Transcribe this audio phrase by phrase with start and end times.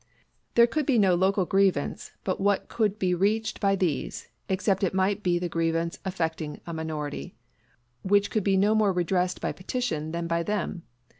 [0.55, 4.95] There could be no local grievance but what could be reached by these, except it
[4.95, 7.35] might be the grievance affecting a minority,
[8.01, 10.81] which could be no more redressed by petition than by them.